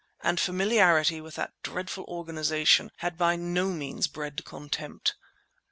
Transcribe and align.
And 0.23 0.39
familiarity 0.39 1.21
with 1.21 1.35
that 1.35 1.53
dreadful 1.61 2.05
organization 2.07 2.89
had 3.05 3.19
by 3.19 3.35
no 3.35 3.67
means 3.67 4.07
bred 4.07 4.43
contempt. 4.43 5.13